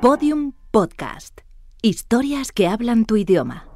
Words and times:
Podium 0.00 0.52
Podcast. 0.70 1.40
Historias 1.82 2.52
que 2.52 2.68
hablan 2.68 3.04
tu 3.04 3.16
idioma. 3.16 3.66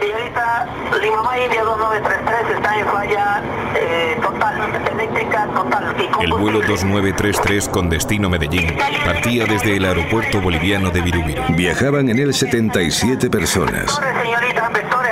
Señorita, 0.00 0.68
Lima 1.02 1.38
India 1.44 1.64
2933 1.64 2.56
está 2.56 2.78
en 2.78 2.86
falla 2.86 3.42
eh, 3.74 4.16
total, 4.22 4.86
eléctrica 4.92 5.48
total. 5.52 5.96
El 6.20 6.30
vuelo 6.30 6.60
2933 6.60 7.68
con 7.68 7.90
destino 7.90 8.30
Medellín 8.30 8.76
partía 9.04 9.46
desde 9.46 9.78
el 9.78 9.84
aeropuerto 9.84 10.40
boliviano 10.40 10.90
de 10.90 11.00
Virubiru. 11.00 11.42
Viajaban 11.56 12.08
en 12.08 12.20
él 12.20 12.32
77 12.32 13.28
personas, 13.28 14.00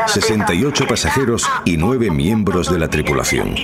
68 0.06 0.86
pasajeros 0.86 1.44
y 1.64 1.76
9 1.76 2.08
miembros 2.12 2.70
de 2.70 2.78
la 2.78 2.86
tripulación. 2.86 3.56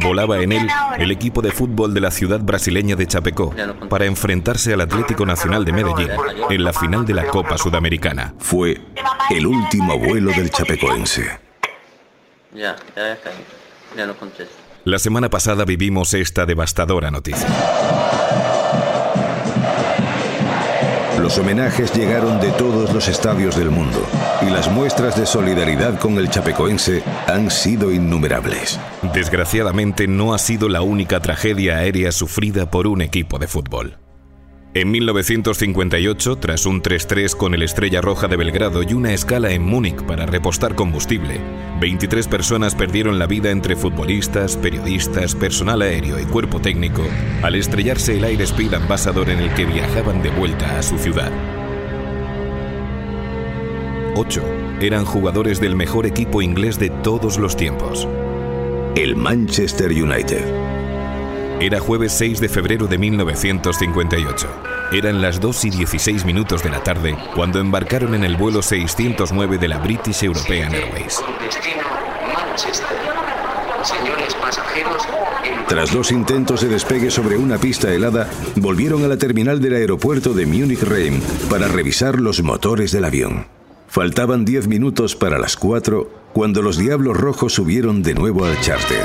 Volaba 0.00 0.40
en 0.40 0.52
él 0.52 0.68
el 0.98 1.10
equipo 1.10 1.42
de 1.42 1.50
fútbol 1.50 1.94
de 1.94 2.00
la 2.00 2.10
ciudad 2.10 2.40
brasileña 2.40 2.96
de 2.96 3.06
Chapecó 3.06 3.54
para 3.88 4.04
enfrentarse 4.06 4.72
al 4.72 4.80
Atlético 4.80 5.26
Nacional 5.26 5.64
de 5.64 5.72
Medellín 5.72 6.10
en 6.50 6.64
la 6.64 6.72
final 6.72 7.04
de 7.04 7.14
la 7.14 7.26
Copa 7.26 7.58
Sudamericana. 7.58 8.34
Fue 8.38 8.80
el 9.30 9.46
último 9.46 9.98
vuelo 9.98 10.30
del 10.30 10.50
chapecoense. 10.50 11.38
Ya, 12.54 12.76
ya. 12.94 13.18
Ya. 13.96 14.14
La 14.84 14.98
semana 14.98 15.30
pasada 15.30 15.64
vivimos 15.64 16.14
esta 16.14 16.46
devastadora 16.46 17.10
noticia. 17.10 17.46
Los 21.26 21.38
homenajes 21.38 21.92
llegaron 21.92 22.40
de 22.40 22.52
todos 22.52 22.94
los 22.94 23.08
estadios 23.08 23.56
del 23.56 23.68
mundo 23.68 23.98
y 24.42 24.44
las 24.44 24.70
muestras 24.70 25.18
de 25.18 25.26
solidaridad 25.26 25.98
con 25.98 26.18
el 26.18 26.30
chapecoense 26.30 27.02
han 27.26 27.50
sido 27.50 27.90
innumerables. 27.90 28.78
Desgraciadamente 29.12 30.06
no 30.06 30.34
ha 30.34 30.38
sido 30.38 30.68
la 30.68 30.82
única 30.82 31.18
tragedia 31.18 31.78
aérea 31.78 32.12
sufrida 32.12 32.70
por 32.70 32.86
un 32.86 33.02
equipo 33.02 33.40
de 33.40 33.48
fútbol. 33.48 34.05
En 34.76 34.90
1958, 34.90 36.36
tras 36.36 36.66
un 36.66 36.82
3-3 36.82 37.34
con 37.34 37.54
el 37.54 37.62
Estrella 37.62 38.02
Roja 38.02 38.28
de 38.28 38.36
Belgrado 38.36 38.82
y 38.82 38.92
una 38.92 39.14
escala 39.14 39.50
en 39.52 39.62
Múnich 39.62 40.02
para 40.02 40.26
repostar 40.26 40.74
combustible, 40.74 41.40
23 41.80 42.28
personas 42.28 42.74
perdieron 42.74 43.18
la 43.18 43.26
vida 43.26 43.50
entre 43.50 43.74
futbolistas, 43.74 44.54
periodistas, 44.58 45.34
personal 45.34 45.80
aéreo 45.80 46.20
y 46.20 46.24
cuerpo 46.24 46.60
técnico 46.60 47.00
al 47.40 47.54
estrellarse 47.54 48.18
el 48.18 48.24
Air 48.24 48.42
Speed 48.42 48.74
Ambassador 48.74 49.30
en 49.30 49.38
el 49.38 49.54
que 49.54 49.64
viajaban 49.64 50.22
de 50.22 50.28
vuelta 50.28 50.78
a 50.78 50.82
su 50.82 50.98
ciudad. 50.98 51.32
Ocho 54.14 54.42
eran 54.82 55.06
jugadores 55.06 55.58
del 55.58 55.74
mejor 55.74 56.04
equipo 56.04 56.42
inglés 56.42 56.78
de 56.78 56.90
todos 56.90 57.38
los 57.38 57.56
tiempos. 57.56 58.06
El 58.94 59.16
Manchester 59.16 59.90
United. 59.90 60.65
Era 61.60 61.80
jueves 61.80 62.12
6 62.12 62.40
de 62.40 62.50
febrero 62.50 62.86
de 62.86 62.98
1958. 62.98 64.46
Eran 64.92 65.22
las 65.22 65.40
2 65.40 65.64
y 65.64 65.70
16 65.70 66.26
minutos 66.26 66.62
de 66.62 66.68
la 66.68 66.82
tarde 66.82 67.16
cuando 67.34 67.60
embarcaron 67.60 68.14
en 68.14 68.24
el 68.24 68.36
vuelo 68.36 68.60
609 68.60 69.56
de 69.56 69.68
la 69.68 69.78
British 69.78 70.22
European 70.22 70.74
Airways. 70.74 71.22
Tras 75.66 75.92
dos 75.92 76.12
intentos 76.12 76.60
de 76.60 76.68
despegue 76.68 77.10
sobre 77.10 77.38
una 77.38 77.56
pista 77.56 77.92
helada, 77.92 78.28
volvieron 78.56 79.02
a 79.04 79.08
la 79.08 79.16
terminal 79.16 79.60
del 79.60 79.76
aeropuerto 79.76 80.34
de 80.34 80.46
Múnich-Rhein 80.46 81.20
para 81.48 81.68
revisar 81.68 82.20
los 82.20 82.42
motores 82.42 82.92
del 82.92 83.06
avión. 83.06 83.46
Faltaban 83.88 84.44
10 84.44 84.68
minutos 84.68 85.16
para 85.16 85.38
las 85.38 85.56
4 85.56 86.10
cuando 86.34 86.60
los 86.60 86.76
Diablos 86.76 87.16
Rojos 87.16 87.54
subieron 87.54 88.02
de 88.02 88.14
nuevo 88.14 88.44
al 88.44 88.60
charter. 88.60 89.04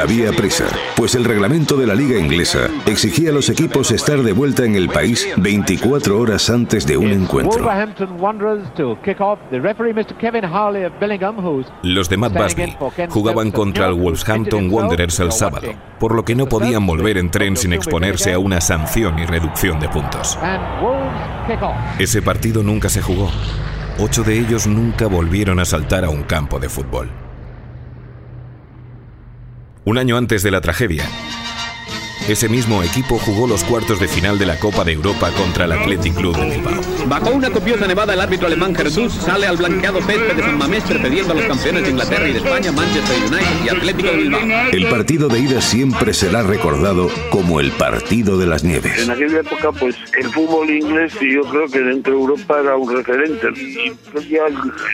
Había 0.00 0.30
the 0.30 0.36
prisa, 0.36 0.66
pues 0.94 1.14
el 1.14 1.24
reglamento 1.24 1.76
de 1.76 1.86
la 1.86 1.94
liga 1.94 2.18
inglesa 2.18 2.68
exigía 2.86 3.30
a 3.30 3.32
los 3.32 3.48
equipos 3.48 3.90
estar 3.90 4.22
de 4.22 4.32
vuelta 4.32 4.64
en 4.64 4.76
el 4.76 4.88
país 4.88 5.28
24 5.36 6.18
horas 6.18 6.48
antes 6.50 6.86
de 6.86 6.96
un 6.96 7.10
encuentro. 7.10 7.58
Wolverhampton 7.58 8.20
Wanderers 8.20 8.72
to 8.74 8.96
kick 9.04 9.20
off. 9.20 9.38
The 9.50 9.60
referee, 9.60 9.92
Mr. 9.92 10.16
Kevin 10.18 10.44
Harley 10.44 10.84
of 10.84 10.92
Billingham, 11.00 11.38
who's 11.38 11.66
Los 11.82 12.08
de 12.08 12.16
Matt 12.16 12.32
Busby 12.32 12.76
jugaban 13.08 13.50
contra 13.50 13.88
el 13.88 13.94
Wolverhampton 13.94 14.70
Wanderers 14.70 15.18
el 15.20 15.32
sábado, 15.32 15.74
por 15.98 16.14
lo 16.14 16.24
que 16.24 16.34
no 16.34 16.46
podían 16.46 16.86
volver 16.86 17.18
en 17.18 17.30
tren 17.30 17.56
sin 17.56 17.72
exponerse 17.72 18.32
a 18.32 18.38
una 18.38 18.60
sanción 18.60 19.18
y 19.18 19.26
reducción 19.26 19.80
de 19.80 19.88
puntos. 19.88 20.38
Ese 21.98 22.22
partido 22.22 22.62
nunca 22.62 22.88
se 22.88 23.02
jugó. 23.02 23.30
Ocho 23.98 24.22
de 24.22 24.38
ellos 24.38 24.66
nunca 24.66 25.06
volvieron 25.06 25.60
a 25.60 25.64
saltar 25.64 26.04
a 26.04 26.08
un 26.08 26.22
campo 26.22 26.58
de 26.58 26.68
fútbol. 26.68 27.21
Un 29.84 29.98
año 29.98 30.16
antes 30.16 30.44
de 30.44 30.52
la 30.52 30.60
tragedia, 30.60 31.04
ese 32.28 32.48
mismo 32.48 32.82
equipo 32.82 33.18
jugó 33.18 33.46
los 33.46 33.64
cuartos 33.64 33.98
de 34.00 34.08
final 34.08 34.38
de 34.38 34.46
la 34.46 34.58
Copa 34.58 34.84
de 34.84 34.92
Europa 34.92 35.30
contra 35.36 35.64
el 35.64 35.72
Athletic 35.72 36.14
Club 36.14 36.36
de 36.36 36.56
Bilbao. 36.56 36.80
Bajo 37.06 37.30
una 37.30 37.50
copiosa 37.50 37.86
nevada, 37.86 38.14
el 38.14 38.20
árbitro 38.20 38.46
alemán 38.46 38.74
Jesús 38.74 39.12
sale 39.12 39.46
al 39.46 39.56
blanqueado 39.56 40.00
césped 40.02 40.34
de 40.36 40.42
San 40.42 40.58
Mamés 40.58 40.84
pidiendo 40.84 41.32
a 41.32 41.36
los 41.36 41.44
campeones 41.46 41.82
de 41.84 41.90
Inglaterra 41.90 42.28
y 42.28 42.32
de 42.32 42.38
España, 42.38 42.72
Manchester 42.72 43.16
United 43.28 43.64
y 43.64 43.68
Atlético 43.68 44.08
de 44.10 44.16
Bilbao. 44.16 44.40
El 44.72 44.86
partido 44.88 45.28
de 45.28 45.38
ida 45.40 45.60
siempre 45.60 46.14
será 46.14 46.42
recordado 46.42 47.08
como 47.30 47.60
el 47.60 47.70
partido 47.72 48.38
de 48.38 48.46
las 48.46 48.62
nieves. 48.64 49.02
En 49.02 49.10
aquella 49.10 49.40
época, 49.40 49.72
pues 49.72 49.96
el 50.18 50.28
fútbol 50.30 50.70
inglés, 50.70 51.12
yo 51.20 51.42
creo 51.50 51.66
que 51.68 51.80
dentro 51.80 52.12
de 52.14 52.20
Europa 52.20 52.60
era 52.60 52.76
un 52.76 52.94
referente. 52.94 53.48
Y 53.56 53.92
pues, 54.12 54.28
ya 54.28 54.42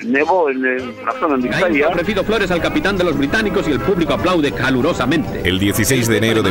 nevó 0.05 0.51
en, 0.51 0.65
el- 0.65 0.95
la 1.05 1.13
zona 1.21 1.37
de 1.37 1.49
Italia. 1.49 1.89
ofrecido 1.89 2.25
flores 2.25 2.51
al 2.51 2.61
capitán 2.61 2.97
de 2.97 3.05
los 3.05 3.17
británicos 3.17 3.67
y 3.69 3.73
el 3.73 3.81
público 3.81 4.15
aplaude 4.15 4.53
calurosamente. 4.53 5.43
El 5.49 5.59
16 5.59 6.09
de 6.09 6.17
enero 6.19 6.43
de 6.43 6.51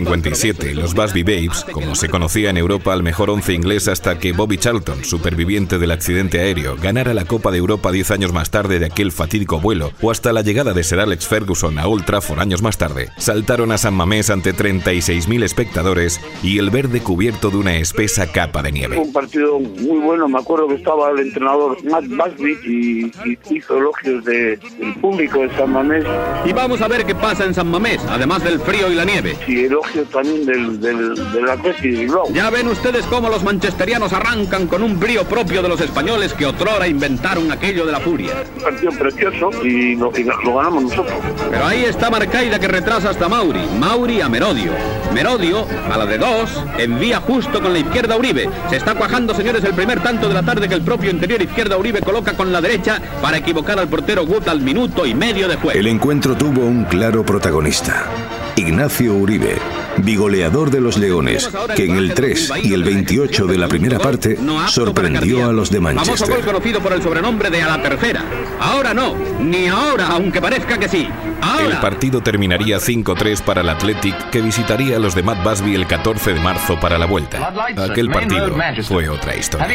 1957, 0.00 0.74
los 0.74 0.94
Busby 0.94 1.22
Babes, 1.22 1.64
como 1.72 1.94
se 1.94 2.08
conocía 2.08 2.50
en 2.50 2.56
Europa 2.56 2.92
al 2.92 3.02
mejor 3.02 3.30
once 3.30 3.52
inglés 3.52 3.86
hasta 3.88 4.18
que 4.18 4.32
Bobby 4.32 4.58
Charlton, 4.58 5.04
superviviente 5.04 5.78
del 5.78 5.92
accidente 5.92 6.40
aéreo, 6.40 6.76
ganara 6.76 7.14
la 7.14 7.24
Copa 7.24 7.50
de 7.52 7.58
Europa 7.58 7.92
10 7.92 8.10
años 8.10 8.32
más 8.32 8.50
tarde 8.50 8.78
de 8.78 8.86
aquel 8.86 9.12
fatídico 9.12 9.60
vuelo, 9.60 9.92
o 10.02 10.10
hasta 10.10 10.32
la 10.32 10.42
llegada 10.42 10.72
de 10.72 10.82
Sir 10.82 11.00
Alex 11.00 11.26
Ferguson 11.28 11.78
a 11.78 11.86
Old 11.86 12.04
Trafford 12.04 12.40
años 12.40 12.60
más 12.62 12.76
tarde, 12.76 13.10
saltaron 13.18 13.70
a 13.72 13.78
San 13.78 13.94
Mamés 13.94 14.30
ante 14.30 14.52
36.000 14.54 15.42
espectadores 15.44 16.20
y 16.42 16.58
el 16.58 16.70
verde 16.70 17.00
cubierto 17.00 17.50
de 17.50 17.56
una 17.58 17.76
espesa 17.76 18.30
capa 18.32 18.62
de 18.62 18.72
nieve. 18.72 18.98
un 18.98 19.12
partido 19.12 19.58
muy 19.60 19.98
bueno. 20.00 20.28
Me 20.28 20.38
acuerdo 20.38 20.68
que 20.68 20.74
estaba 20.74 21.10
el 21.10 21.20
entrenador 21.20 21.76
Matt 21.84 22.04
Busby 22.08 22.58
y, 22.66 23.04
y 23.28 23.38
hizo 23.56 23.76
elogios 23.78 24.24
de- 24.24 24.56
del 24.56 24.94
público 25.00 25.40
de 25.40 25.50
San 25.56 25.70
Mamés 25.70 26.04
Y 26.46 26.52
vamos 26.52 26.80
a 26.80 26.88
ver 26.88 27.04
qué 27.04 27.14
pasa 27.14 27.44
en 27.44 27.54
San 27.54 27.68
Mamés, 27.70 28.00
además 28.08 28.42
del 28.42 28.58
frío 28.60 28.90
y 28.90 28.94
la 28.94 29.04
nieve. 29.04 29.36
y 29.46 29.64
también 30.10 30.46
del, 30.46 30.80
del, 30.80 31.32
del 31.32 31.50
Atleti 31.50 31.90
de 31.90 31.98
Bilbao. 32.00 32.24
Ya 32.32 32.50
ven 32.50 32.68
ustedes 32.68 33.04
cómo 33.06 33.28
los 33.28 33.42
manchesterianos 33.42 34.12
arrancan 34.12 34.66
con 34.66 34.82
un 34.82 34.98
brío 34.98 35.24
propio 35.24 35.62
de 35.62 35.68
los 35.68 35.80
españoles 35.80 36.32
que 36.32 36.46
otrora 36.46 36.86
inventaron 36.86 37.50
aquello 37.50 37.86
de 37.86 37.92
la 37.92 38.00
furia. 38.00 38.32
Un 38.56 38.62
partido 38.62 38.92
precioso 38.92 39.50
y 39.64 39.96
lo, 39.96 40.12
y 40.16 40.24
lo 40.24 40.56
ganamos 40.56 40.84
nosotros. 40.84 41.14
Pero 41.50 41.64
ahí 41.66 41.84
está 41.84 42.10
Marcaida 42.10 42.58
que 42.58 42.68
retrasa 42.68 43.10
hasta 43.10 43.28
Mauri. 43.28 43.60
Mauri 43.78 44.20
a 44.20 44.28
Merodio. 44.28 44.72
Merodio, 45.12 45.66
a 45.92 45.96
la 45.96 46.06
de 46.06 46.18
dos, 46.18 46.62
envía 46.78 47.20
justo 47.20 47.60
con 47.60 47.72
la 47.72 47.78
izquierda 47.78 48.16
Uribe. 48.16 48.48
Se 48.70 48.76
está 48.76 48.94
cuajando, 48.94 49.34
señores, 49.34 49.62
el 49.64 49.74
primer 49.74 50.02
tanto 50.02 50.28
de 50.28 50.34
la 50.34 50.42
tarde 50.42 50.68
que 50.68 50.74
el 50.74 50.82
propio 50.82 51.10
interior 51.10 51.40
izquierda 51.40 51.76
Uribe 51.76 52.00
coloca 52.00 52.34
con 52.34 52.52
la 52.52 52.60
derecha 52.60 53.00
para 53.22 53.38
equivocar 53.38 53.78
al 53.78 53.88
portero 53.88 54.26
Gut 54.26 54.48
al 54.48 54.60
minuto 54.60 55.06
y 55.06 55.14
medio 55.14 55.48
de 55.48 55.56
juego. 55.56 55.78
El 55.78 55.86
encuentro 55.86 56.34
tuvo 56.36 56.62
un 56.62 56.84
claro 56.84 57.24
protagonista. 57.24 58.06
Ignacio 58.56 59.14
Uribe, 59.14 59.56
bigoleador 59.98 60.70
de 60.70 60.80
los 60.80 60.96
Leones, 60.96 61.50
que 61.74 61.86
en 61.86 61.96
el 61.96 62.14
3 62.14 62.52
y 62.62 62.72
el 62.72 62.84
28 62.84 63.46
de 63.46 63.58
la 63.58 63.66
primera 63.66 63.98
parte 63.98 64.38
sorprendió 64.68 65.48
a 65.48 65.52
los 65.52 65.70
de 65.70 65.78
Famoso 65.78 66.04
gol 66.04 66.06
Manchester. 66.06 66.44
conocido 66.44 66.80
por 66.80 66.92
el 66.92 67.02
sobrenombre 67.02 67.50
de 67.50 67.62
a 67.62 67.76
la 67.76 67.82
tercera. 67.82 68.24
Ahora 68.60 68.94
no, 68.94 69.16
ni 69.40 69.66
ahora, 69.66 70.08
aunque 70.08 70.40
parezca 70.40 70.78
que 70.78 70.88
sí. 70.88 71.08
El 71.60 71.76
partido 71.78 72.22
terminaría 72.22 72.78
5-3 72.78 73.42
para 73.42 73.60
el 73.60 73.68
Athletic, 73.68 74.30
que 74.30 74.40
visitaría 74.40 74.96
a 74.96 74.98
los 74.98 75.14
de 75.14 75.22
Matt 75.22 75.42
Busby 75.44 75.74
el 75.74 75.86
14 75.86 76.34
de 76.34 76.40
marzo 76.40 76.78
para 76.80 76.96
la 76.96 77.06
vuelta. 77.06 77.52
Aquel 77.76 78.10
partido 78.10 78.54
fue 78.82 79.08
otra 79.08 79.36
historia. 79.36 79.66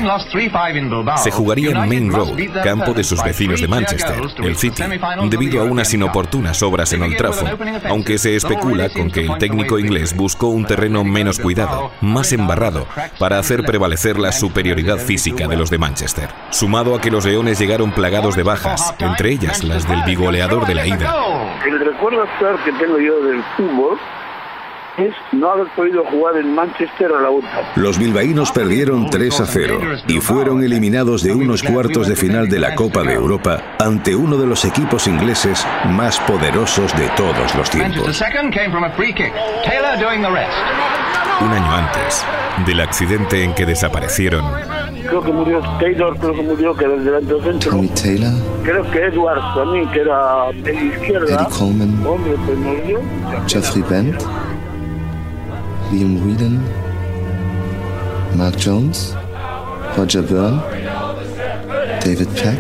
Se 1.18 1.32
jugaría 1.32 1.72
en 1.72 1.90
Main 1.90 2.12
Road, 2.12 2.38
campo 2.64 2.94
de 2.94 3.04
sus 3.04 3.22
vecinos 3.24 3.62
de 3.62 3.68
Manchester, 3.68 4.16
el 4.42 4.56
City, 4.56 4.84
debido 5.30 5.62
a 5.62 5.66
unas 5.66 5.94
inoportunas 5.94 6.62
obras 6.64 6.92
en 6.94 7.04
Old 7.04 7.18
Trafford, 7.18 7.60
aunque 7.88 8.18
se 8.18 8.36
especula 8.36 8.69
con 8.94 9.10
que 9.10 9.22
el 9.22 9.38
técnico 9.38 9.80
inglés 9.80 10.16
buscó 10.16 10.48
un 10.48 10.66
terreno 10.66 11.04
menos 11.04 11.40
cuidado, 11.40 11.92
más 12.02 12.32
embarrado, 12.34 12.86
para 13.18 13.40
hacer 13.40 13.64
prevalecer 13.64 14.20
la 14.20 14.32
superioridad 14.32 14.98
física 14.98 15.48
de 15.48 15.58
los 15.58 15.70
de 15.70 15.80
Manchester. 15.80 16.30
Sumado 16.52 16.96
a 16.96 17.02
que 17.02 17.10
los 17.10 17.26
leones 17.26 17.60
llegaron 17.60 17.92
plagados 17.92 18.36
de 18.36 18.44
bajas, 18.44 18.94
entre 19.00 19.32
ellas 19.32 19.64
las 19.64 19.88
del 19.88 20.04
bigoleador 20.04 20.68
de 20.68 20.76
la 20.76 20.86
ida. 20.86 21.16
El 21.66 21.80
recuerdo 21.80 22.24
que 22.64 22.72
tengo 22.74 23.00
yo 23.00 23.20
del 23.22 23.44
fútbol 23.58 23.98
es 25.00 25.14
no 25.32 25.52
haber 25.52 25.68
podido 25.76 26.04
jugar 26.06 26.38
en 26.38 26.54
Manchester 26.54 27.12
a 27.12 27.22
la 27.22 27.30
vuelta. 27.30 27.72
Los 27.76 27.98
bilbaínos 27.98 28.52
perdieron 28.52 29.10
3 29.10 29.40
a 29.42 29.46
0 29.46 29.80
y 30.08 30.20
fueron 30.20 30.64
eliminados 30.64 31.24
de 31.24 31.34
unos 31.34 31.64
cuartos 31.64 32.08
de 32.08 32.16
final 32.16 32.50
de 32.50 32.60
la 32.60 32.76
Copa 32.76 33.04
de 33.04 33.14
Europa 33.14 33.76
ante 33.80 34.16
uno 34.16 34.38
de 34.38 34.48
los 34.48 34.66
equipos 34.66 35.08
ingleses 35.08 35.66
más 35.88 36.20
poderosos 36.22 36.96
de 36.98 37.08
todos 37.16 37.56
los 37.56 37.70
tiempos. 37.70 38.22
Un 41.42 41.54
año 41.54 41.72
antes 41.72 42.26
del 42.66 42.82
accidente 42.82 43.44
en 43.44 43.54
que 43.54 43.66
desaparecieron 43.66 44.44
creo 45.10 45.24
que 45.24 45.32
murió 45.32 45.62
Taylor, 45.80 46.18
creo 46.18 46.34
que 46.34 46.42
murió 46.44 46.76
que 46.76 46.86
era 46.86 46.96
el 46.96 47.42
centro. 47.44 47.72
Tommy 47.72 47.88
Taylor. 47.90 48.32
Creo 48.64 48.92
que 48.92 49.06
Edwards 49.06 49.56
también, 49.56 49.90
que 49.92 50.02
era 50.02 50.52
de 50.54 50.74
la 50.74 50.82
izquierda. 50.82 51.36
Eddie 51.36 51.58
Coleman. 51.58 52.08
Hombre, 52.08 52.36
pues 52.46 52.58
murió. 52.58 53.00
Jeffrey 53.48 53.84
Bent. 53.90 54.22
Liam 55.92 56.22
Whedon. 56.24 56.62
Mark 58.38 58.56
Jones. 58.58 59.16
Roger 59.98 60.22
Byrne. 60.22 60.62
David 62.06 62.28
Peck. 62.36 62.60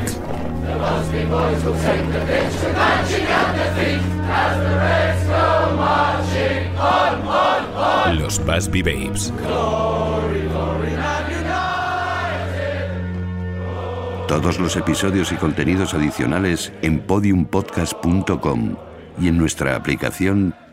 Los 8.17 8.39
Busby 8.43 8.81
Babes. 8.81 9.31
Todos 14.27 14.59
los 14.59 14.75
episodios 14.75 15.31
y 15.31 15.35
contenidos 15.35 15.93
adicionales 15.93 16.73
en 16.81 16.99
podiumpodcast.com 16.99 18.75
y 19.21 19.27
en 19.27 19.37
nuestra 19.37 19.75
aplicación 19.75 20.55